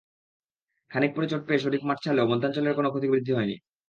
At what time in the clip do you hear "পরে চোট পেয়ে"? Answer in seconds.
1.15-1.63